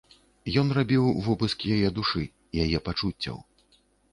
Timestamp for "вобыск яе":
1.27-1.89